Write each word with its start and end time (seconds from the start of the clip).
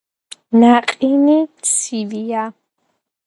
ნაყინი 0.61 1.35
ცხელია 1.71 2.47